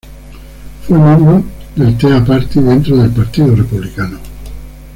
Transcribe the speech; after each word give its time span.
Fue 0.87 0.97
miembro 0.97 1.43
del 1.75 1.95
Tea 1.95 2.25
Party 2.25 2.59
dentro 2.59 2.97
del 2.97 3.11
Partido 3.11 3.55
Republicano. 3.55 4.17